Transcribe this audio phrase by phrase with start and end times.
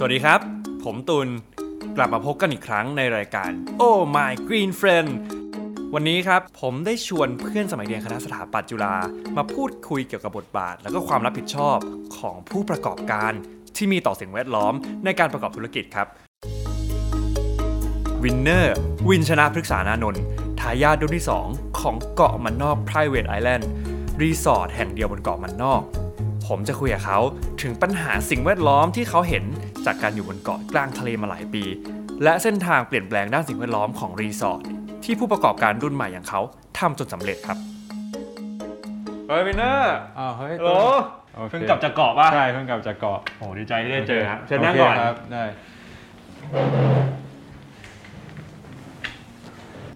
[0.00, 0.40] สวัสดีครับ
[0.84, 1.28] ผมตุล
[1.96, 3.50] กลับมาพบกันอีกครั้งในรายการ
[3.80, 5.10] Oh My Green Friend
[5.94, 8.96] วันนี้ครับ ผมได้ชวนเพื่อนสมัยเรียนคณะสถาปัตย์จุฬา
[9.36, 11.78] มาพูดคุยเกี่ยวกับบทบาท และก็ความรับผิดชอบ
[12.18, 13.32] ของผู้ประกอบการ
[13.76, 14.74] ที่มีต่อสิ่งแวดล้อม
[15.04, 16.06] ในการประกอบธุรกิจครับ
[18.22, 18.76] วินเนอร์
[19.08, 20.22] วินชนะพฤกษานานนท์
[20.60, 23.64] ทายาทรุ่นที่ 2 ของเกาะมันนอก Private Island
[24.22, 25.82] รีสอร์ทแห่งเดียวบนเกาะมันนอก
[26.48, 27.18] ผมจะคุยกับเขา
[27.62, 29.44] ถึงปัญหาสิ่งแวดล้อมที่เขาเห็น
[29.86, 31.64] จากการอยู่บนเกาะกลางทะเลมาหลายปี
[32.22, 34.62] และเส้นทางเปลี่ยนแปลงด้านสิ่งแวดล้อมของรีสอร์ท
[35.04, 36.40] ที่ผู้ประกอบการรุ่นใหม่อย่างเขา
[36.78, 37.58] ทำจนสำเร็จครับ
[39.28, 40.72] เฮ้ยวินเนอร์อ้าวเฮ้ยฮัลโหล
[41.34, 45.44] โอเคเพิ่งกลับจากเกาะป่ะใช่เพิ่งกลับจากเกาะโอ้ดีใจที่ได้เจอครับเชิญนั่งก่อนโอเคครับได้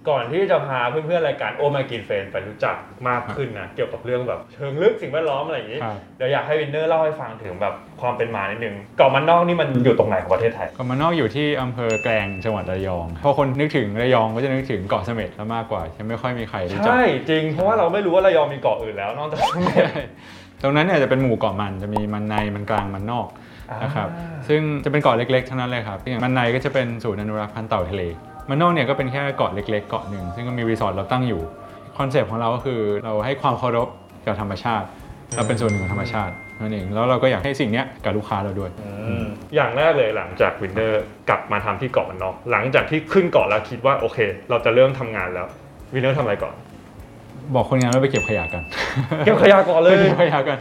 [0.08, 2.76] ก่อนที่จะพาเพื่อนๆรายการ Oh My Green Friends ไปรู้จัก
[3.08, 19.84] มากขึ้นนะเกี่ยวกับเรื่องแบบเชิงลึกสิ่งแวดล้อมอะไรอย่างนี้ครับเดี๋ยวอยากให้วินเนอร์เล่าให้ฟังถึงแบบความเป็นมานิดนึงเกาะมันนอกนี่มันอยู่ตรงไหนของประเทศไทยเกาะมันนอกอยู่ที่อำเภอแกลงจังหวัดระยองพอคนนึกถึงระยองก็จะนึกถึงเกาะเสม็ดแล้วมากกว่ายังไม่ค่อยมีใครรู้จักใช่จริงเพราะว่าเราไม่รู้ว่าระยองมีเกาะอื่นแล้วนอกจากเสม็ด
[20.62, 23.28] ตรงนั้นเนี่ยจะเป็นหมู่เกาะมันจะมีมันในมันกลางมันนอก
[23.82, 28.02] นะครับอ่าซึ่งจะเป็นเกาะเล็กๆทั้งนั้นเลยครับอย่างมันในก็จะเป็นศูนย์อนุรักษ์พันธุ์เต่าทะเล
[28.48, 31.42] มันนอกเนี่ยก็เป็นแค่เกาะเล็กๆเกาะหนึ่งซึ่งก็มีรีสอร์ทเราตั้งอยู่
[31.98, 33.88] concept ของเราก็คือเราให้ความเคารพ
[34.26, 34.86] กับธรรมชาติ
[35.36, 38.70] เราเป็นส่วนหนึ่งของธรรมชาตินั่นเอง แล้วเราก็อยากให้สิ่งเนี้ยกับลูกค้าเราด้วย
[39.06, 44.18] อืมอย่างแรกเลยหลังจากวินเนอร์กลับมาทำที่เกาะมันนอกหลังจากที่ขึ้นเกาะแล้วคิดว่าโอเค
[44.50, 45.46] เราจะเริ่มทำงานแล้ว
[45.94, 46.54] วินเนอร์ทำอะไรก่อน
[47.54, 48.62] บอกคนงานว่าไปเก็บขยะกัน
[49.24, 50.58] เก็บขยะก่อนเลยเก็บขยะกัน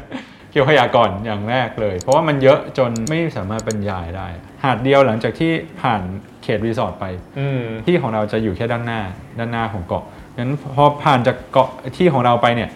[0.51, 4.27] เก็บขยะก่อนอย่างแรกเลย เพราะว่ามันเยอะจนไม่สามารถบรรยายได้
[4.63, 6.01] หาดเดียวหลังจากที่ผ่าน
[6.43, 7.05] เขตรีสอร์ทไป
[7.39, 9.01] อืมที่ของเราจะอยู่แค่ด้านหน้า
[9.39, 10.03] ด้านหน้าของเกาะ
[10.37, 12.69] งั้นพอผ่านจากเกาะที่ของเราไปเนี่ย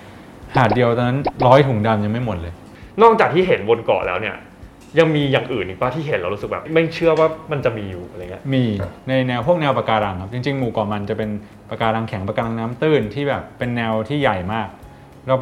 [0.55, 2.53] หาดเดียวตอนนั้นร้อยถุงดำยังไม่หมดเลย
[3.01, 4.35] นอกจากที่เห็นบนเกาะแล้วเนี่ย
[4.99, 8.63] ยังมีอย่างอื่นอีกป่ะที่เห็นเรารู้สึกแบบ ไม่เชื่อว่ามันจะมีอยู่อะไรเงี้ยมี
[9.07, 11.29] ในแนวพวกแนวปะการังครับจริงๆ หมู่เกาะมันจะเป็น
[11.69, 14.67] ปะการังแข็งปะการังน้ำตื้นที่แบบเป็นแนวที่ใหญ่มาก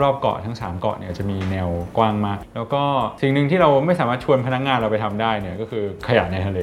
[0.03, 2.83] รอบๆเกาะทั้ง 3 เกาะเนี่ยจะมีแนวกว้างมาก แล้วก็
[3.21, 6.59] สิ่งหนึ่งที่เราไม่สามารถชวนพนักงานเราไปทำได้เนี่ยก็คือขยะในทะเล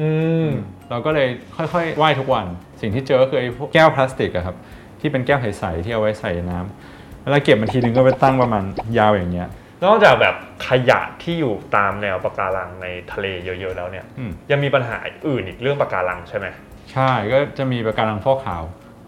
[0.00, 0.10] อื
[0.44, 0.46] ม
[0.90, 2.46] เราก็เลยค่อยๆว่ายทุกวัน
[2.80, 4.56] สิ่งที่เจอก็คือไอ้พวกแก้วพลาสติกอะครับ
[5.00, 8.64] ที่เป็นแก้วใสๆที่เอาไว้ใส่น้ำเวลาเก็บมาทีนึงก็ไปตั้งประมาณ
[8.98, 9.48] ยาวอย่างเงี้ย
[9.84, 10.34] นอกจากแบบ
[10.68, 14.96] ขยะที่อยู่ตามแนวปะการังในทะเลเยอะๆแล้วเนี่ยอืมยังมีปัญหา
[15.28, 16.46] อื่นอีกเรื่องปะการังใช่ไหม
[16.92, 18.62] ใช่ก็จะมีปะการังฟอกขาว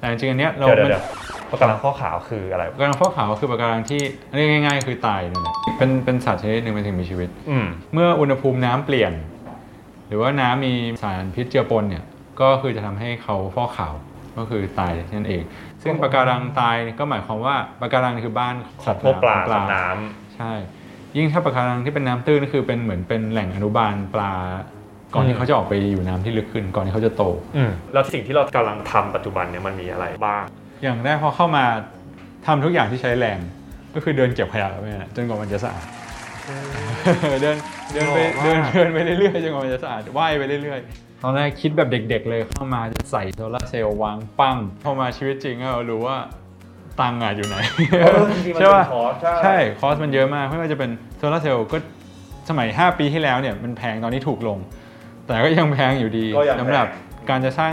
[0.07, 1.05] แต่จริงๆอันเนี้ยเราเดี๋ยวไม่เดี๋ยว
[1.51, 4.01] ปะการังข้อขาวคืออะไรปะการังฟอกขาวก็คือปะการังที่
[4.35, 9.13] เรียกง่าย ๆ คือตายนั่นแหละเป็นเป็นสัตว์ชนิดหนึ่งเป็นสิ่งมีชีวิตอืมเมื่ออุณหภูมิน้ำเปลี่ยน
[10.09, 12.05] หรือว่าน้ำมีสารพิษเจือปนเนี่ย
[12.41, 13.95] ก็คือจะทำให้เขาฟอกขาว
[14.39, 15.43] ก็คือตายนั่นเอง
[15.83, 20.53] ซึ่งปะการังตายก็หมายความว่าปะการังคือบ้านของพวกปลาของสัตว์น้ำใช่
[21.17, 24.33] ยิ่งถ้าปะการังที่เป็นน้ำตื้นก็คือเป็นเหมือนเป็นแหล่งอนุบาลปลา
[25.15, 27.23] ก่อนอืที่มเขาจะออกไปอยู่น้ำที่ลึกขึ้นก่อนที่เขาจะโต
[27.57, 30.43] อืมแล้วสิ่งที่เรากำลังทำปัจจุบันเนี่ยมันมีอะไรบ้าง
[30.83, 31.65] อย่างแรกพอเข้ามา
[32.47, 33.39] ทำทุกอย่างที่ใช้แรง
[33.95, 35.85] ก็คือเดินเก็บขยะไปนะจนกว่ามันจะสะอาด
[37.43, 37.57] เดิน
[37.93, 46.17] เดินไปหล่อมากเดินเดินไปเรื่อยๆจนกว่ามันจะสะอาดว่ายไปเรื่อยๆตอนแรกคิดแบบเด็ก ๆ เลยเข้ามาจะใส่โซลาร์เซลล์วางปั้งพอมาชีวิตจริงก็รู้ว่า
[47.01, 47.57] ตังค์อะอยู่ไหน
[48.59, 51.77] ใช่ป่ะคอร์สใช่คอสมันเยอะมากไม่ว่าจะเป็นโซลาร์เซลล์ก็
[52.49, 54.59] สมัย 5 ปีที่แล้วเนี่ยมันแพงตอนนี้ถูกลง
[55.27, 56.87] แต่ก็ยังแพงอยู่ดีก็ยังแพงสำหรับ
[57.31, 57.73] การจะสร้าง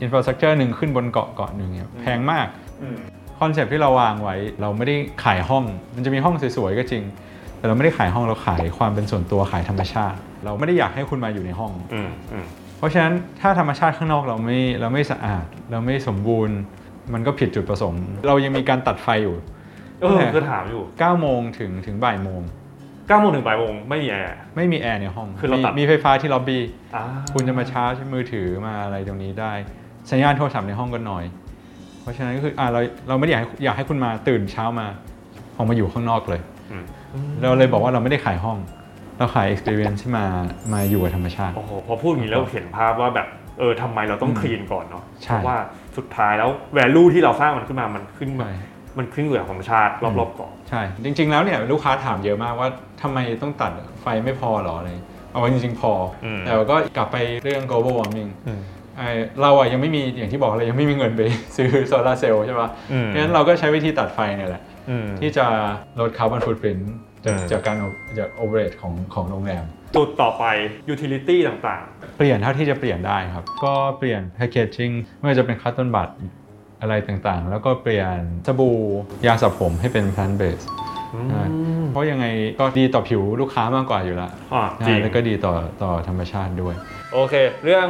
[0.00, 2.46] อินฟราสตรักเจอร์หนึ่งขึ้นบนเกาะเกาะหนึ่งเนี่ยแพงมาก
[2.82, 2.96] อืม
[3.40, 5.64] คอนเซปต์ที่เราวางไว้เราไม่ได้ขายห้อง
[5.94, 7.02] มันจะมีห้องสวยๆก็จริง
[7.58, 12.46] แต่เราไม่ได้ขายห้องเราขายความเป็นส่วนตัวขายธรรมชาติ เราไม่ได้อยากให้คุณมาอยู่ในห้องอืมอืม
[12.78, 16.56] เพราะฉะนั้นถ้าธรรมชาติข้างนอกเราไม่เราไม่สะอาด เราไม่สมบูรณ์
[17.12, 19.36] มันก็ผิดจุดประสงค์ เรายังมีการตัดไฟอยู่
[20.00, 22.40] เออคือถามอยู่9โมงถึงถึงบ่ายโมง
[23.08, 26.62] 9โมงถึงบ่ายโมงไม่มีแอร์ ไม่มีแอร์ในห้องคือเราตัด มีมีไฟฟ้าที่ล็อบบี้
[26.96, 27.02] อ่า
[27.34, 29.52] คุณจะมาชาร์จมือถือมาอะไรตรงนี้ได้
[30.10, 31.24] สัญญาณโทรศัพท์ในห้องก็น้อย
[32.00, 34.86] เพราะฉะนั้นก็คืออ่าเราเราไม่ได้อยากให้อยากให้คุณมาตื่นเช้ามา
[35.56, 36.40] ออกมาอยู่ข้างนอกเลย
[36.72, 36.84] อืม
[37.40, 38.58] เราเลยบอกว่าเราไม่ได้ขายห้อง
[39.18, 40.24] เราขาย experience ที่มา
[40.72, 43.28] มาอยู่กับธรรมชาติ โอ้โห พอพูดอย่างนี้แล้วเห็นภาพว่าแบบ
[43.58, 45.58] เออทำไมเราต้องอืม clean ก่อนเนาะใช่เพราะว่า
[45.96, 48.68] สุดท้ายแล้ว value ที่เราสร้างมันขึ้นมามันขึ้นมาใช่
[48.98, 52.68] มันขึ้นอยู่กับธรรมชาติรอบๆเกาะใช่ จริง ๆ แล้วเนี่ยลูกค้าถามเยอะมากว่า
[53.02, 53.72] ทำไมต้องตัด
[54.02, 54.90] ไฟไม่พอหรออะไร
[55.32, 55.92] เอาไว้จริง ๆ พอ
[56.24, 58.30] อืมแต่ก็กลับไปเรื่อง global warming
[58.98, 59.08] ไอ้
[59.42, 61.20] เราอะยังไม่มีอย่างที่บอกเลยยังไม่มีเงินไป
[61.56, 65.44] ซื้อโซลาร์เซลล์ใช่ปะอืมงั้นเราก็ใช้วิธีตัดไฟเนี่ยแหละอืมที่จะ
[66.00, 66.78] ลด carbon footprint
[67.24, 67.76] จากอืมจากการ
[68.18, 69.64] จาก operate ของของโรงแรม
[69.96, 70.44] จุดต่อไป
[70.92, 71.82] utility ต่าง
[72.16, 76.08] เปลี่ยนเท่าที่จะเปลี่ยนได้ครับ ก็เปลี่ยน packagingไม่ว่าจะเป็นคัตตอนบัต
[76.82, 78.76] อะไรต่างๆ แล้วก็เปลี่ยนสบู่
[79.26, 80.66] ยาสระผมให้เป็น plant based
[81.30, 81.42] ใช่
[81.90, 82.26] เพราะยังไง
[82.60, 86.74] ก็ดีต่อผิวลูกค้ามากกว่าอยู่แล้วอ่าจริงแล้วก็ดีต่อต่อธรรมชาติด้วย
[87.12, 87.34] โอเค
[87.64, 87.86] เรื่อง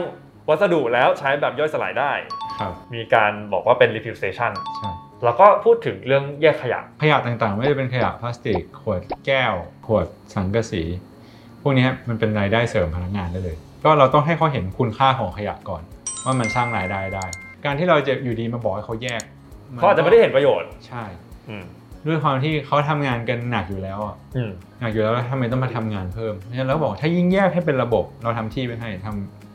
[0.48, 2.12] วัสดุแล้วใช้แบบย่อยสลายได้
[2.60, 4.90] ครับมีการบอกว่าเป็น refill station ใช่
[5.24, 9.54] แล้วก็พูดถึงเรื่องแยกขยะ ขยะต่างๆ ไม่ว่าจะเป็นขยะพลาสติก ขวดแก้ว
[9.86, 10.82] ขวดสังกะสี
[11.62, 15.82] พวกนี้มันเป็นรายได้เสริมพนักงานได้เลย ก็เราต้องให้เขาเห็นคุณค่าของขยะก่อน
[16.24, 17.24] ว่ามันสร้างรายได้ได้
[17.64, 19.22] การที่เราจะอยู่ดีมาบอกให้เขาแยก
[19.74, 21.04] นเขาอาจจะไม่ได้เห็นประโยชน์ใช่
[21.48, 21.64] อืม
[22.06, 24.50] ด้วยความที่เขาทำงานกันหนักอยู่แล้วอะอืม
[24.80, 29.06] หนักอยู่แล้วแล้วทำไมต้องมาทำงานเพิ่มเพราะฉะนั้นเราบอกถ้ายิ่งแยกให้เป็นระบบ เราทำที่ไปให้ท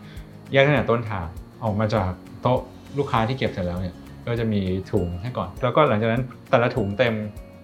[0.02, 1.26] ำแยกตั้งแต่ต้นทาง
[1.64, 2.10] ออกมาจาก
[2.42, 2.60] โต๊ะ
[2.98, 3.96] ลูกค้าที่เก็บเสร็จแล้วเนี่ย
[4.28, 4.62] ก็จะมี
[4.92, 7.16] ถุงให้ก่อน แล้วก็หลังจากนั้นแต่ละถุงเต็ม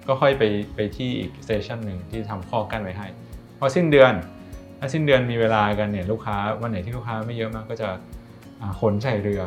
[0.07, 0.43] ก็ค่อยไป
[0.75, 3.07] ไปที่อีกสเตชันหนึ่งที่ทำข้อกั้นไว้ให้
[3.59, 4.13] พอสิ้นเดือน
[4.79, 7.89] ถ้าสิ้นเดือนมีเวลากันเนี่ยลูกค้าวันไหนที่ลูกค้าไม่เยอะมากก็จะ
[8.61, 9.41] อ่าขนใส่เรือ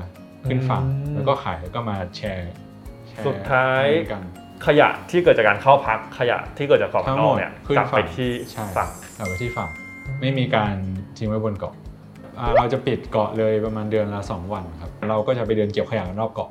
[0.49, 2.53] ขึ้นฝั่งอืมแล้วก็ขายแล้วก็มาแชร์
[3.09, 4.23] แชร์สุดท้ายกัน
[4.67, 9.69] ขยะที่เกิดจากการเข้าพักขยะที่เกิดจากกรอบทั้งนหอมกดเนี่ยขึ้นกลับไปฝั่งที่ใช่ฝั่งกลับไปที่ฝั่ง
[10.21, 10.77] ไม่มีการ
[11.17, 11.75] ทิ้งไว้บนเกาะ
[12.39, 16.51] อ่าเราจะปิดเกาะเลยประมาณเดือนละ 2 วันครับ เราก็จะไปเดินเก็บขยะกันรอบเกาะ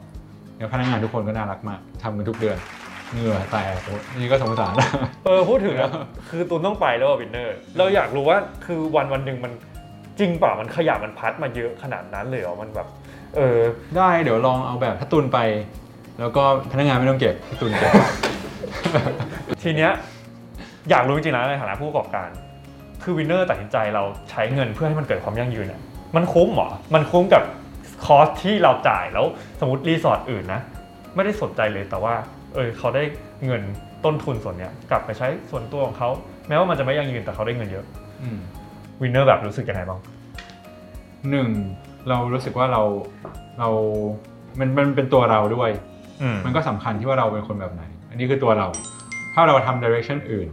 [0.57, 2.57] แล้วพนักงานทุกคนก็น่ารักมากทำกันทุกเดือน
[3.11, 4.73] เหงื่อแตกโอ้นี่ก็สงสาร
[5.25, 5.91] เออพูดถึงอะ
[6.29, 9.53] คือตุลต้องไปแล้ววินเนอร์ เราอยากรู้ว่าคือวันวันหนึ่งมัน
[10.19, 12.87] จริงเปล่ามันขยะมันพัดมาเยอะขนาดนั้นเลยเหรอมันแบบ
[13.37, 13.59] เออ
[13.97, 15.39] ได้เดี๋ยวลองเอาแบบถ้าตุลไป
[16.19, 17.91] แล้วก็พนักงานไม่ต้องเก็บพี่ตุลเก็บ
[19.63, 19.91] ทีเนี้ย
[20.89, 22.29] อยากรู้จริงๆนะในฐานะผู้ประกอบการ
[23.03, 25.81] คือวินเนอร์ตัดสินใจเราใช้เงินเพื่อให้มันเกิดความยั่งยืนเนี่ย
[26.15, 27.43] มันคุ้มเหรอมันคุ้มกับ
[28.05, 29.25] cost ที่เราจ่ายแล้ว
[29.59, 30.61] สมมติรีสอร์ทอื่นนะ
[31.15, 32.13] ไม่ได้สนใจเลยแต่ว่า
[32.55, 33.03] เออเขาได้
[33.45, 33.61] เงิน
[34.05, 36.09] ต้นทุนส่วนเนี้ยกลับไปใช้ส่วนตัวของเขา
[36.47, 37.85] แม้ว่ามันจะไม่ยั่งยืนแต่เขาได้เงินเยอะ
[38.23, 38.39] อืม
[39.01, 39.99] วินเนอร์แบบรู้สึกยังไงบ้าง
[41.29, 41.49] หนึ่ง
[42.09, 42.81] เรารู้สึกว่าเรา
[43.59, 43.69] เรา
[44.59, 45.69] มันมันเป็นตัวเราด้วย
[46.21, 48.67] อืมมันก็สำคัญที่ว่าเราเป็นคนแบบไหน อันนี้คือตัวเรา
[49.33, 50.49] ถ้าเราทำ direction อื่น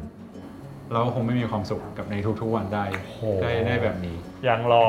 [0.93, 4.17] เราคงไม่มีความสุขกับในทุกๆวันได้โหได้ได้แบบนี้
[4.49, 4.85] ยังรอ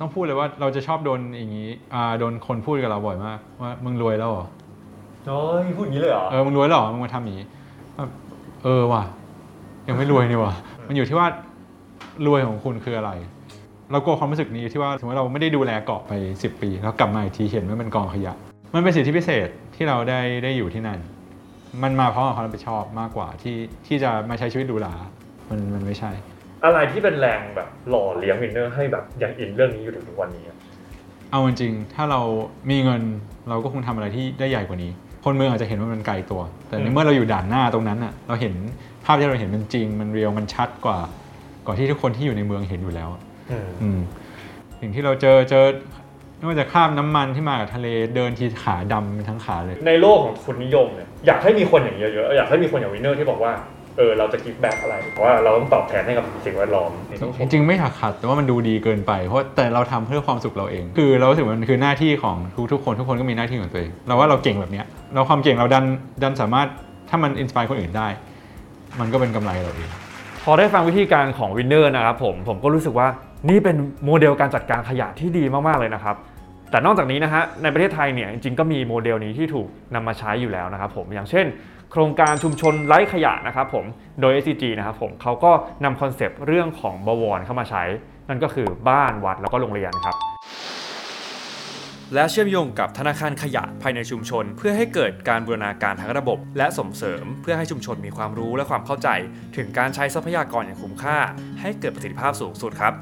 [0.00, 4.46] ต้องพูดเลยว่าเราจะชอบโดนอย่างนี้อ่าโดนคนพูดกับเราบ่อยมาก ว่ามึงรวยแล้วเหรอ
[5.26, 7.46] เฮ้ยพูดอย่างนี้เลยเหรอ เออ มึงรวยแล้วเหรอ มึงมาทำอย่างนี้
[7.96, 8.10] แบบ
[8.64, 9.02] เออว่ะ
[9.88, 10.54] ยังไม่รวยนี่ว่ะ
[10.88, 11.26] มันอยู่ที่ว่า
[12.26, 13.10] รวยของคุณคืออะไร
[13.92, 18.34] เรากลัวความรู้สึกนี้ที่ว่าถึงว่าเราไม่ได้ดูแลเกาะไป 10 ปี แล้วกลับมาอีกทีเห็นว่ามันกองขยะ
[18.74, 20.98] มันเป็นสิทธิพิเศษที่เราได้ได้อยู่ที่นั่น
[21.82, 23.56] มันมาเพราะความรับผิดชอบมากกว่าที่
[23.86, 24.94] ที่จะมาใช้ชีวิตหรูหรา
[25.48, 26.10] มันมันไม่ใช่
[26.64, 30.56] อะไรที่เป็นแรงแบบหล่อเลี้ยงวินเนอร์ให้แบบยังอินเรื่องนี้อยู่ถึงทุกวันนี้อะ
[31.30, 32.20] เอาจริงๆถ้าเรา
[32.70, 33.02] มีเงิน
[33.48, 34.90] เราก็คงทำอะไรที่ได้ใหญ่กว่านี้
[35.24, 38.54] คนเมืองอาจจะเห็นว่ามันไกลตัว แต่ในเมื่อเราอยู่ด่านหน้าตรงนั้นอะเราเห็น
[39.04, 40.98] ภาพที่เราเห็นมันจริง มันเรียวมันชัดกว่า
[41.66, 43.31] กว่าที่ทุกคนที่อยู่ในเมืองเห็นอยู่แล้วอะอืมอืม
[44.80, 45.64] สิ่งที่เราเจอเจอ
[46.36, 53.52] ไม่ว่าจะคราบน้ำมันที่มากับทะเลเดินทีขาดำเป็นทั้งขาเลย ในโลกของทุนนิยมเนี่ยอยากให้มีคนอย่างนี้เยอะๆอยากให้มีคนอย่างวินเนอร์ที่บอกว่า
[53.98, 62.36] เออเราจะ give back อะไร เพราะว่าเราต้องตอบแทนให้กับสิ่งแวดล้อมนี่ต้องชจมริงๆไม่ถักขัดแต่ว่ามันดูดีเกินไป เพราะแต่เราทำเพื่อความสุขเราเอง คือเรารู้สึกว่ามันคือหน้าที่ของ
[62.72, 65.84] ทุกๆคนทุกคนก็มีหน้าที่ของตัวเองเราว่าเราเก่งแบบเนี้ยเราความเก่งเราดัน
[66.22, 66.68] ดันสามารถ
[67.10, 68.08] ถ้ามัน inspire คนอื่นได้
[69.00, 69.88] มันก็เป็นกำไรเราเอง
[70.44, 73.08] พอได้ฟังวิธีการของวินเนอร์นะครับผมผมก็รู้สึกว่า
[73.48, 76.16] นี่เป็นโมเดลการจัดการขยะที่ดีมากๆเลยนะครับ
[76.70, 81.46] แต่นอกจากนี้นะฮะในประเทศไทยเนี่ยจริงๆก็มีโมเดลนี้ที่ถูกนำมาใช้อยู่แล้วนะครับผมอย่างเช่น
[81.92, 83.84] โครงการชุมชนไร้ขยะนะครับผม
[84.20, 85.52] โดย SCG นะครับผมเขาก็
[85.84, 87.82] นำคอนเซปต์เรื่องของบวรเข้ามาใช้
[88.28, 90.16] นั่นก็คือบ้านวัดแล้วก็โรงเรียนครับ
[92.14, 99.08] และเชื่อมโยงกับธนาคารขยะภายในชุมชน เพื่อให้เกิดการบูรณาการทั้งระบบ และส่งเสริม เพื่อให้ชุมชนมีความรู้และความเข้าใจ
[99.56, 101.18] ถึงการใช้ทรัพยากรอย่างคุ้มค่า
[101.60, 102.92] ให้เกิดประสิทธิภาพสูงสุดครับ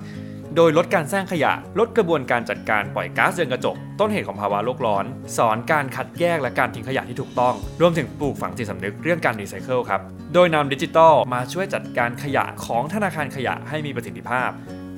[0.56, 5.04] โดยลดการสร้างขยะ ลดกระบวนการจัดการปล่อยก๊าซเรือนกระจก ต้นเหตุของภาวะโลกร้อน
[5.36, 10.00] สอนการคัดแยกและการทิ้งขยะที่ถูกต้อง รวมถึงปลูกฝังจิตสำนึกเรื่องการรีไซเคิลครับ
[10.34, 14.50] โดยนำดิจิทัลมาช่วยจัดการขยะของธนาคารขยะให้มีประสิทธิภาพ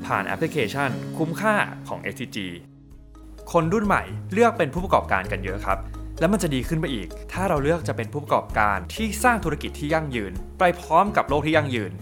[0.07, 1.55] ผ่านแอปพลิเคชัน คุ้มค่า
[1.89, 2.39] ของ STG
[3.53, 5.79] คนรุ่นใหม่เลือกเป็นผู้ประกอบการกันเยอะครับ
[6.21, 11.93] และมันจะดีขึ้นไปอีก ถ้าเราเลือกจะเป็นผู้ประกอบการที่สร้างธุรกิจที่ยั่งยืน ไปพร้อมกับโลกที่ยั่งยืน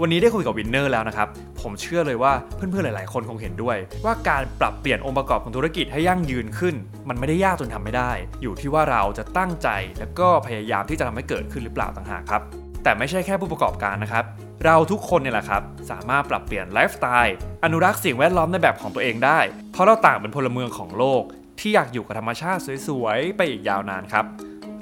[0.00, 1.28] วันนี้ได้คุยกับวินเนอร์แล้วนะครับ
[1.60, 6.74] ผมเชื่อเลยว่าเพื่อนๆหลาย ๆ คนคงเห็นด้วย ว่าการปรับเปลี่ยนองค์ประกอบของธุรกิจให้ยั่งยืนขึ้น
[7.08, 9.68] มันไม่ได้ยากจนทำไม่ได้ อยู่ที่ว่าเราจะตั้งใจ
[9.98, 12.42] แล้วก็พยายามที่จะทำให้เกิดขึ้นหรือเปล่าต่างหากครับ
[12.82, 14.24] แต่ไม่ใช่แค่ผู้ประกอบการนะครับ
[14.64, 19.38] เราทุกคนเนี่ยแหละครับ สามารถปรับเปลี่ยนไลฟ์สไตล์อนุรักษ์สิ่งแวดล้อมในแบบของตัวเองได้
[19.72, 21.22] เพราะเราต่างเป็นพลเมืองของโลก
[21.60, 24.24] ที่อยากอยู่กับธรรมชาติสวยๆ ไปอีกยาวนานครับ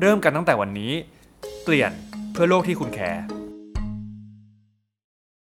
[0.01, 0.93] เริ่มกันตั้งแต่วันนี้
[1.65, 1.93] เปลี่ยน
[2.33, 3.23] เพื่อโลกที่คุณแคร์